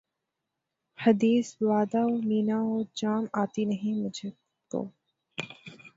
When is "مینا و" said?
2.21-2.75